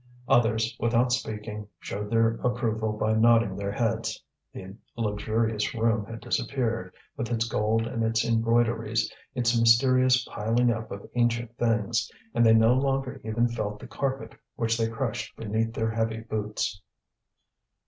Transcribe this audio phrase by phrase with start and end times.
[0.27, 4.19] Others, without speaking, showed their approval by nodding their heads.
[4.51, 10.89] The luxurious room had disappeared, with its gold and its embroideries, its mysterious piling up
[10.89, 15.71] of ancient things; and they no longer even felt the carpet which they crushed beneath
[15.75, 16.81] their heavy boots.